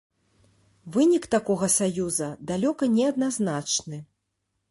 [0.95, 3.97] Вынік такога саюза далёка не адназначны.